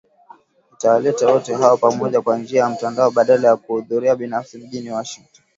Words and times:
itawaleta 0.73 1.27
wote 1.33 1.53
hao 1.55 1.77
pamoja 1.77 2.21
kwa 2.21 2.37
njia 2.37 2.61
ya 2.61 2.69
mtandao 2.69 3.11
badala 3.11 3.47
ya 3.47 3.55
kuhudhuria 3.57 4.15
binafsi 4.15 4.57
mjini 4.57 4.91
Washington 4.91 5.43